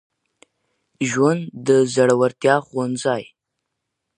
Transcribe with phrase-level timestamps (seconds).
[1.09, 3.23] ژوند د زړورتیا ښوونځی